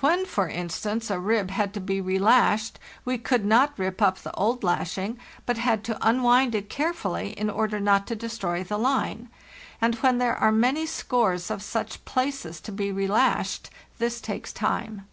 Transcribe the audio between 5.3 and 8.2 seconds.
but had to unwind it carefully in order not to